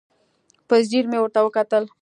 په 0.67 0.75
ځیر 0.89 1.05
مې 1.11 1.19
ورته 1.21 1.39
وکتل. 1.43 1.83